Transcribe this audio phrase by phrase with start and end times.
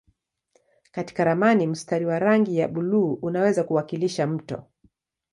[0.91, 4.63] Katika ramani mstari wa rangi ya buluu unaweza kuwakilisha mto.